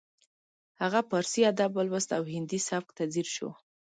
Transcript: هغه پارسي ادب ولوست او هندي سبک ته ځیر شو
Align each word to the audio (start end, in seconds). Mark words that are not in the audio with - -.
هغه 0.81 0.99
پارسي 1.09 1.41
ادب 1.51 1.71
ولوست 1.75 2.09
او 2.17 2.23
هندي 2.33 2.59
سبک 2.69 2.89
ته 2.97 3.03
ځیر 3.13 3.27
شو 3.35 3.49